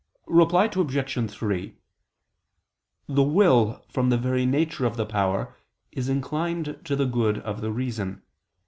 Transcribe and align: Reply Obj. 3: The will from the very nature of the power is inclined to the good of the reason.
Reply 0.25 0.65
Obj. 0.65 1.31
3: 1.31 1.75
The 3.07 3.21
will 3.21 3.85
from 3.87 4.09
the 4.09 4.17
very 4.17 4.47
nature 4.47 4.87
of 4.87 4.97
the 4.97 5.05
power 5.05 5.55
is 5.91 6.09
inclined 6.09 6.79
to 6.85 6.95
the 6.95 7.05
good 7.05 7.37
of 7.37 7.61
the 7.61 7.71
reason. 7.71 8.23